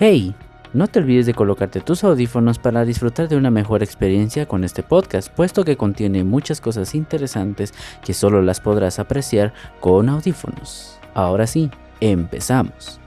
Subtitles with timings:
[0.00, 0.32] Hey,
[0.74, 4.84] no te olvides de colocarte tus audífonos para disfrutar de una mejor experiencia con este
[4.84, 11.00] podcast, puesto que contiene muchas cosas interesantes que solo las podrás apreciar con audífonos.
[11.14, 13.00] Ahora sí, empezamos.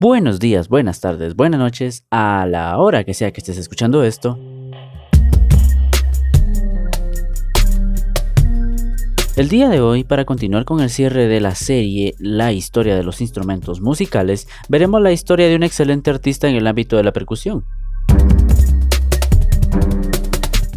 [0.00, 4.38] Buenos días, buenas tardes, buenas noches, a la hora que sea que estés escuchando esto.
[9.38, 13.04] El día de hoy, para continuar con el cierre de la serie La historia de
[13.04, 17.12] los instrumentos musicales, veremos la historia de un excelente artista en el ámbito de la
[17.12, 17.64] percusión.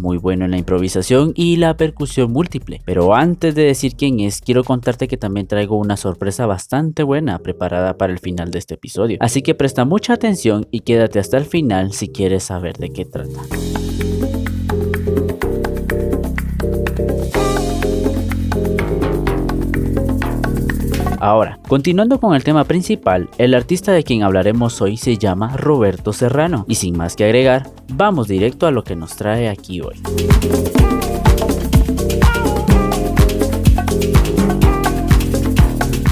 [0.00, 2.82] Muy bueno en la improvisación y la percusión múltiple.
[2.84, 7.40] Pero antes de decir quién es, quiero contarte que también traigo una sorpresa bastante buena
[7.40, 9.18] preparada para el final de este episodio.
[9.18, 13.06] Así que presta mucha atención y quédate hasta el final si quieres saber de qué
[13.06, 13.40] trata.
[21.22, 26.12] Ahora, continuando con el tema principal, el artista de quien hablaremos hoy se llama Roberto
[26.12, 30.02] Serrano, y sin más que agregar, vamos directo a lo que nos trae aquí hoy.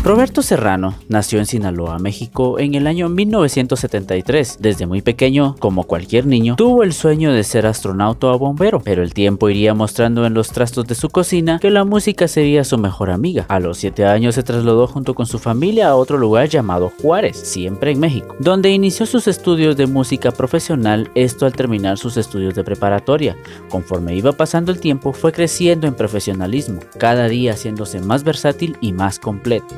[0.02, 4.56] Roberto Serrano nació en Sinaloa, México, en el año 1973.
[4.58, 9.02] Desde muy pequeño, como cualquier niño, tuvo el sueño de ser astronauta o bombero, pero
[9.02, 12.78] el tiempo iría mostrando en los trastos de su cocina que la música sería su
[12.78, 13.44] mejor amiga.
[13.48, 17.36] A los 7 años se trasladó junto con su familia a otro lugar llamado Juárez,
[17.36, 22.54] siempre en México, donde inició sus estudios de música profesional, esto al terminar sus estudios
[22.54, 23.36] de preparatoria.
[23.68, 28.94] Conforme iba pasando el tiempo, fue creciendo en profesionalismo, cada día haciéndose más versátil y
[28.94, 29.74] más completo.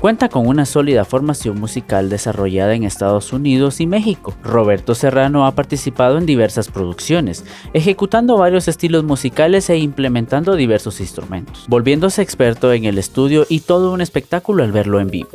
[0.00, 4.34] Cuenta con una sólida formación musical desarrollada en Estados Unidos y México.
[4.42, 11.66] Roberto Serrano ha participado en diversas producciones, ejecutando varios estilos musicales e implementando diversos instrumentos,
[11.68, 15.28] volviéndose experto en el estudio y todo un espectáculo al verlo en vivo.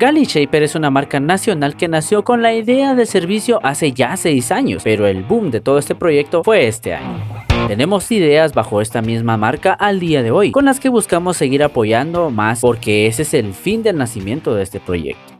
[0.00, 4.16] Galley Shaper es una marca nacional que nació con la idea de servicio hace ya
[4.16, 7.22] 6 años, pero el boom de todo este proyecto fue este año.
[7.68, 11.62] Tenemos ideas bajo esta misma marca al día de hoy, con las que buscamos seguir
[11.62, 15.34] apoyando más porque ese es el fin del nacimiento de este proyecto.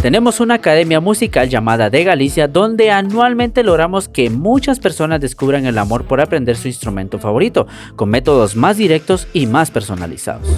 [0.00, 5.76] Tenemos una academia musical llamada De Galicia donde anualmente logramos que muchas personas descubran el
[5.76, 10.48] amor por aprender su instrumento favorito, con métodos más directos y más personalizados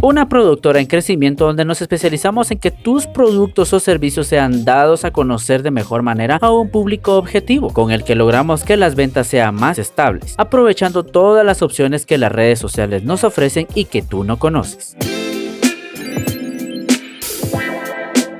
[0.00, 5.04] una productora en crecimiento donde nos especializamos en que tus productos o servicios sean dados
[5.04, 8.94] a conocer de mejor manera a un público objetivo, con el que logramos que las
[8.94, 13.86] ventas sean más estables, aprovechando todas las opciones que las redes sociales nos ofrecen y
[13.86, 14.96] que tú no conoces.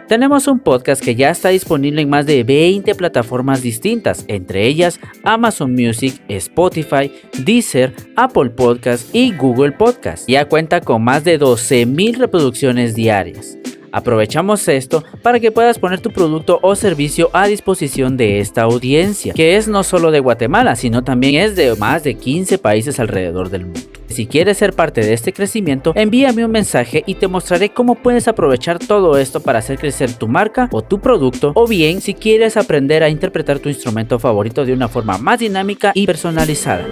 [0.09, 4.99] Tenemos un podcast que ya está disponible en más de 20 plataformas distintas, entre ellas
[5.23, 7.13] Amazon Music, Spotify,
[7.45, 10.27] Deezer, Apple Podcast y Google Podcast.
[10.27, 13.59] Ya cuenta con más de 12.000 reproducciones diarias.
[13.93, 19.35] Aprovechamos esto para que puedas poner tu producto o servicio a disposición de esta audiencia,
[19.35, 23.51] que es no solo de Guatemala, sino también es de más de 15 países alrededor
[23.51, 23.98] del mundo.
[24.09, 28.27] Si quieres ser parte de este crecimiento, envíame un mensaje y te mostraré cómo puedes
[28.27, 32.57] aprovechar todo esto para hacer crecer tu marca o tu producto, o bien si quieres
[32.57, 36.87] aprender a interpretar tu instrumento favorito de una forma más dinámica y personalizada.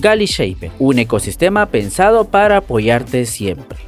[0.00, 3.78] Galley Shaper, un ecosistema pensado para apoyarte siempre.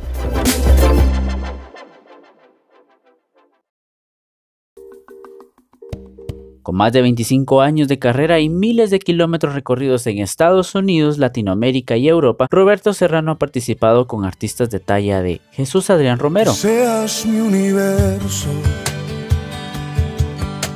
[6.70, 11.18] Con más de 25 años de carrera y miles de kilómetros recorridos en Estados Unidos,
[11.18, 16.52] Latinoamérica y Europa, Roberto Serrano ha participado con artistas de talla de Jesús Adrián Romero.
[16.52, 18.46] Seas mi universo.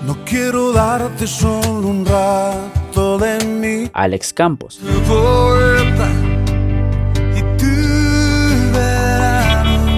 [0.04, 3.88] No quiero darte solo un rato de mí.
[3.92, 4.80] Alex Campos.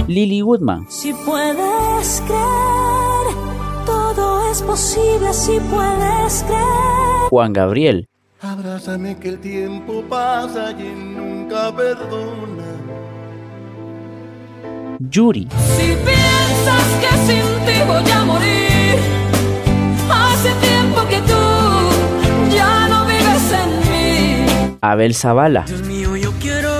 [0.06, 0.84] Lily Woodman.
[0.90, 2.75] Si puedes creer
[4.56, 7.28] es posible si puedes creer.
[7.28, 8.08] Juan Gabriel.
[8.40, 12.64] Abrázame que el tiempo pasa y nunca perdona.
[14.98, 15.48] Yuri.
[15.76, 18.96] Si piensas que sin ti voy a morir,
[20.10, 24.78] hace tiempo que tú ya no vives en mí.
[24.80, 25.64] Abel Zavala.
[25.66, 26.70] Dios mío, yo quiero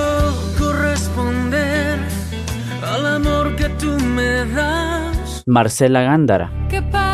[0.57, 1.99] corresponder
[2.83, 5.43] al amor que tú me das.
[5.45, 6.51] Marcela Gándara.
[6.69, 7.06] Que para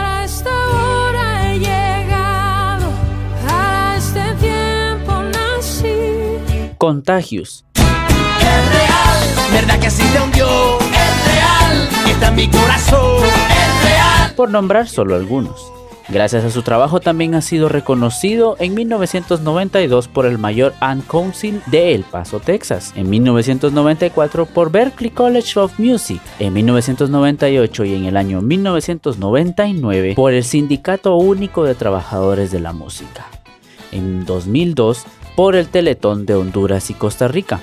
[6.83, 7.63] Contagios.
[7.75, 10.45] Es real, verdad que así te hundió.
[10.80, 13.24] Es real, está en mi corazón.
[13.24, 14.33] Es real.
[14.35, 15.65] Por nombrar solo algunos.
[16.09, 21.62] Gracias a su trabajo también ha sido reconocido en 1992 por el Mayor Ant Council
[21.68, 28.03] de El Paso, Texas, en 1994 por Berklee College of Music, en 1998 y en
[28.03, 33.27] el año 1999 por el Sindicato Único de Trabajadores de la Música,
[33.94, 37.62] en 2002 por el Teletón de Honduras y Costa Rica.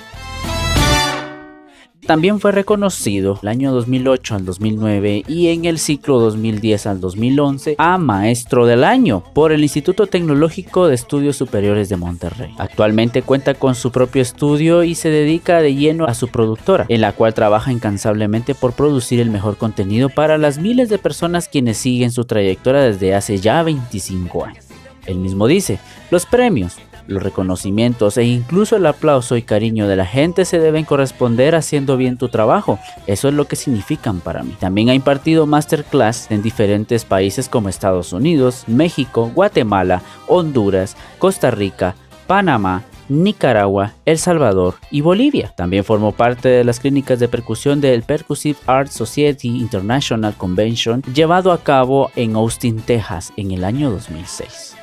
[2.05, 7.75] También fue reconocido el año 2008 al 2009 y en el ciclo 2010 al 2011
[7.77, 12.53] a Maestro del Año por el Instituto Tecnológico de Estudios Superiores de Monterrey.
[12.57, 17.01] Actualmente cuenta con su propio estudio y se dedica de lleno a su productora, en
[17.01, 21.77] la cual trabaja incansablemente por producir el mejor contenido para las miles de personas quienes
[21.77, 24.65] siguen su trayectoria desde hace ya 25 años.
[25.05, 25.79] Él mismo dice,
[26.09, 26.77] los premios,
[27.07, 31.97] los reconocimientos e incluso el aplauso y cariño de la gente se deben corresponder haciendo
[31.97, 32.79] bien tu trabajo.
[33.07, 34.55] Eso es lo que significan para mí.
[34.59, 41.95] También ha impartido masterclass en diferentes países como Estados Unidos, México, Guatemala, Honduras, Costa Rica,
[42.27, 45.53] Panamá, Nicaragua, El Salvador y Bolivia.
[45.57, 51.51] También formó parte de las clínicas de percusión del Percussive Art Society International Convention llevado
[51.51, 54.77] a cabo en Austin, Texas en el año 2006.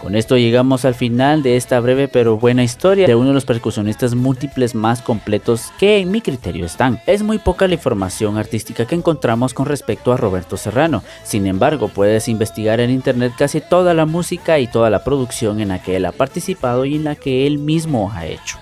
[0.00, 3.44] Con esto llegamos al final de esta breve pero buena historia de uno de los
[3.44, 7.00] percusionistas múltiples más completos que en mi criterio están.
[7.06, 11.88] Es muy poca la información artística que encontramos con respecto a Roberto Serrano, sin embargo
[11.88, 15.96] puedes investigar en internet casi toda la música y toda la producción en la que
[15.96, 18.58] él ha participado y en la que él mismo ha hecho.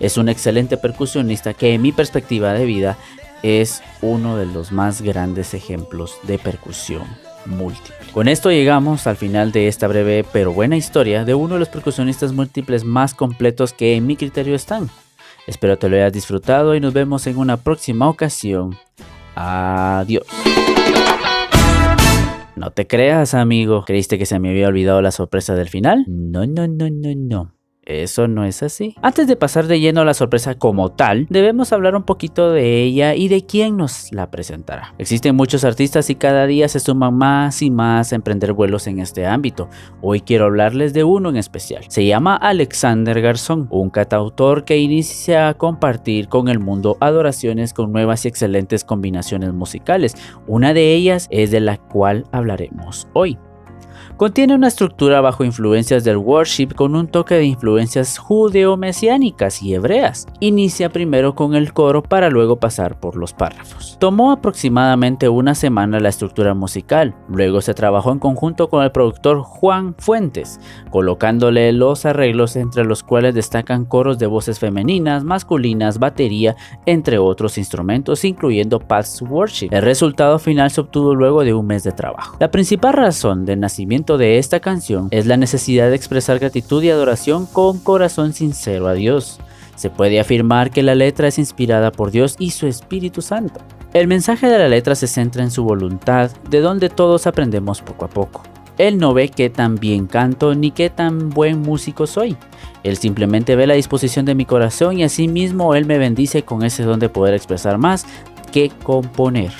[0.00, 2.98] Es un excelente percusionista que en mi perspectiva de vida
[3.44, 7.04] es uno de los más grandes ejemplos de percusión
[7.46, 7.94] múltiple.
[8.12, 11.68] Con esto llegamos al final de esta breve pero buena historia de uno de los
[11.68, 14.90] percusionistas múltiples más completos que en mi criterio están.
[15.46, 18.76] Espero te lo hayas disfrutado y nos vemos en una próxima ocasión.
[19.34, 20.26] Adiós.
[22.54, 23.84] No te creas, amigo.
[23.84, 26.04] ¿Creíste que se me había olvidado la sorpresa del final?
[26.06, 27.61] No, no, no, no, no.
[27.84, 28.94] Eso no es así.
[29.02, 32.82] Antes de pasar de lleno a la sorpresa como tal, debemos hablar un poquito de
[32.82, 34.94] ella y de quién nos la presentará.
[34.98, 39.00] Existen muchos artistas y cada día se suman más y más a emprender vuelos en
[39.00, 39.68] este ámbito.
[40.00, 41.84] Hoy quiero hablarles de uno en especial.
[41.88, 47.92] Se llama Alexander Garzón, un catautor que inicia a compartir con el mundo adoraciones con
[47.92, 50.14] nuevas y excelentes combinaciones musicales.
[50.46, 53.38] Una de ellas es de la cual hablaremos hoy.
[54.16, 60.26] Contiene una estructura bajo influencias del worship con un toque de influencias judeo-mesiánicas y hebreas.
[60.40, 63.96] Inicia primero con el coro para luego pasar por los párrafos.
[63.98, 69.42] Tomó aproximadamente una semana la estructura musical, luego se trabajó en conjunto con el productor
[69.42, 70.60] Juan Fuentes,
[70.90, 76.56] colocándole los arreglos entre los cuales destacan coros de voces femeninas, masculinas, batería,
[76.86, 79.68] entre otros instrumentos, incluyendo Paths Worship.
[79.70, 82.36] El resultado final se obtuvo luego de un mes de trabajo.
[82.40, 86.88] La principal razón del nacimiento de esta canción es la necesidad de expresar gratitud y
[86.88, 89.38] adoración con corazón sincero a Dios.
[89.76, 93.60] Se puede afirmar que la letra es inspirada por Dios y su Espíritu Santo.
[93.92, 98.06] El mensaje de la letra se centra en su voluntad, de donde todos aprendemos poco
[98.06, 98.42] a poco.
[98.78, 102.38] Él no ve qué tan bien canto ni qué tan buen músico soy.
[102.84, 106.82] Él simplemente ve la disposición de mi corazón y asimismo Él me bendice con ese
[106.82, 108.06] don de poder expresar más
[108.52, 109.52] que componer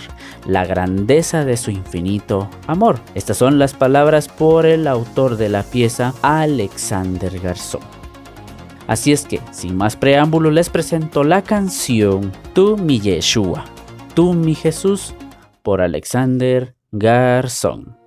[0.47, 2.99] la grandeza de su infinito amor.
[3.15, 7.83] Estas son las palabras por el autor de la pieza, Alexander Garzón.
[8.87, 13.65] Así es que, sin más preámbulo, les presento la canción Tú mi Yeshua,
[14.15, 15.15] Tú mi Jesús,
[15.63, 18.02] por Alexander Garzón.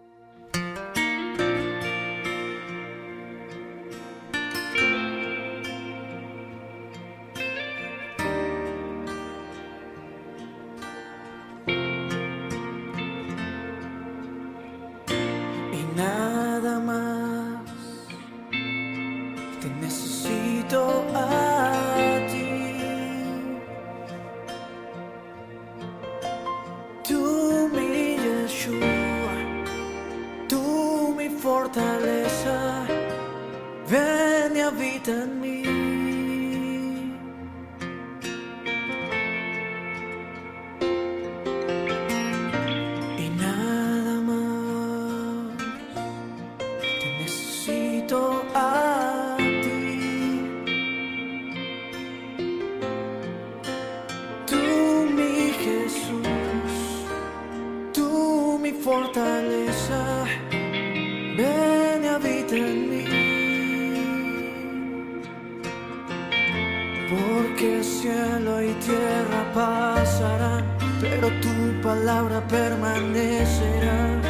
[67.10, 70.66] Porque cielo y tierra pasarán,
[71.00, 74.22] pero tu palabra permanecerá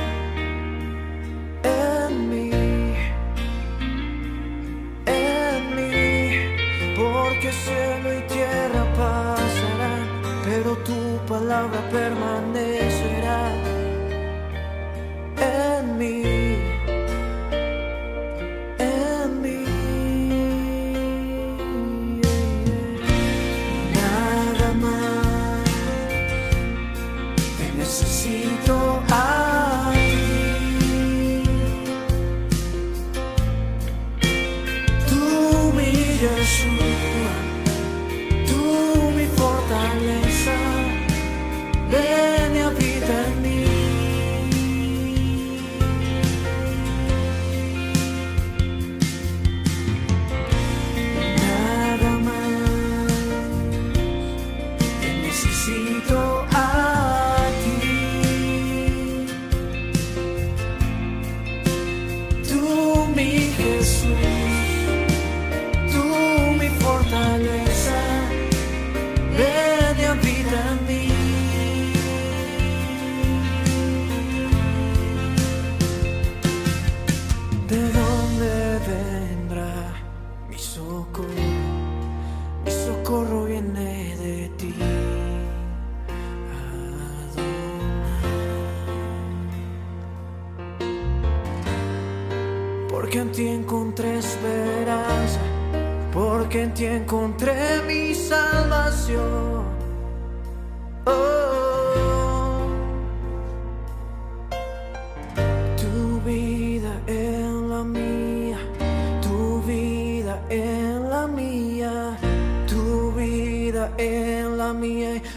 [1.64, 2.52] en mí,
[5.06, 6.96] en mí.
[6.98, 10.08] Porque cielo y tierra pasarán,
[10.44, 12.55] pero tu palabra permanecerá.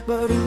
[0.09, 0.38] but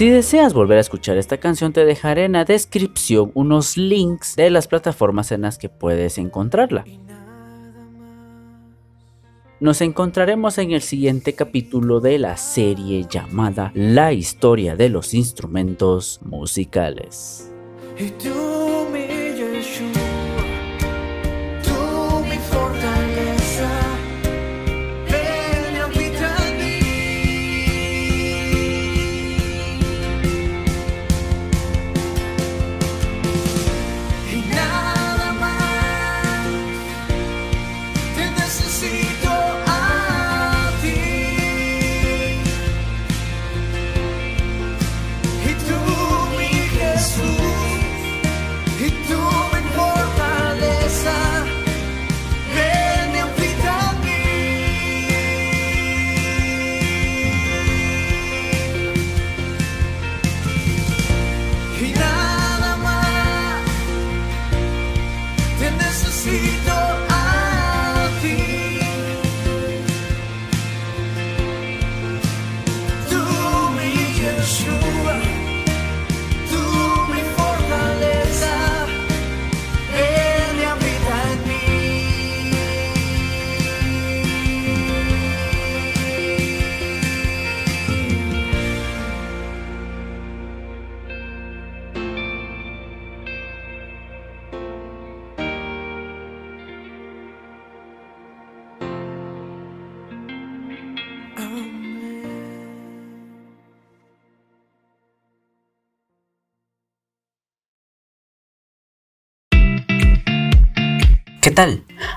[0.00, 4.48] Si deseas volver a escuchar esta canción te dejaré en la descripción unos links de
[4.48, 6.86] las plataformas en las que puedes encontrarla.
[9.60, 16.18] Nos encontraremos en el siguiente capítulo de la serie llamada La historia de los instrumentos
[16.24, 17.52] musicales.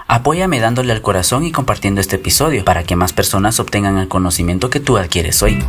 [0.08, 4.70] Apóyame dándole al corazón y compartiendo este episodio para que más personas obtengan el conocimiento
[4.70, 5.64] que tú adquieres hoy.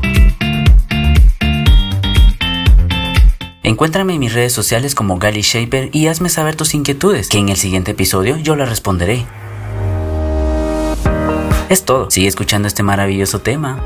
[3.64, 7.48] Encuéntrame en mis redes sociales como Gali Shaper y hazme saber tus inquietudes, que en
[7.48, 9.24] el siguiente episodio yo las responderé.
[11.68, 13.82] Es todo, sigue escuchando este maravilloso tema.